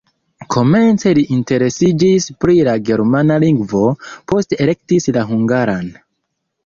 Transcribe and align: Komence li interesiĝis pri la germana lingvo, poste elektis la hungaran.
Komence 0.53 1.11
li 1.17 1.25
interesiĝis 1.35 2.25
pri 2.45 2.57
la 2.69 2.75
germana 2.89 3.37
lingvo, 3.47 3.83
poste 4.33 4.59
elektis 4.67 5.11
la 5.19 5.27
hungaran. 5.33 5.93